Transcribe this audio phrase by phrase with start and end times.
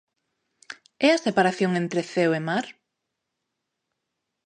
[1.07, 2.65] É a separación entre ceo e mar?